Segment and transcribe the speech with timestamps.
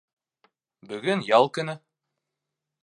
[0.93, 1.79] Бөгөн ял көнө.